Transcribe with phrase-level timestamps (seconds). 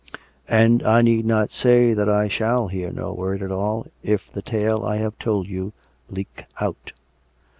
[0.49, 4.41] "And I need not say that I shall hear no word at all, if the
[4.41, 5.73] tale I have told you
[6.09, 6.93] leak out."